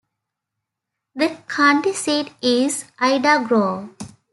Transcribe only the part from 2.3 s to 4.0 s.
is Ida Grove.